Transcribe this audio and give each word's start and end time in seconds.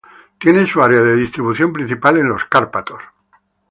Tiene 0.39 0.65
su 0.65 0.81
área 0.81 1.01
de 1.01 1.15
distribución 1.15 1.71
principal 1.71 2.17
en 2.17 2.29
los 2.29 2.45
Cárpatos. 2.45 3.03